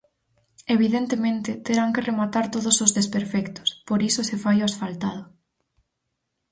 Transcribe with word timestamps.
Evidentemente, 0.75 1.51
terán 1.65 1.93
que 1.93 2.05
rematar 2.09 2.45
todos 2.55 2.75
os 2.85 2.91
desperfectos, 2.99 3.67
por 3.87 3.99
iso 4.09 4.21
se 4.29 4.35
fai 4.43 4.57
o 4.61 4.67
asfaltado. 4.69 5.23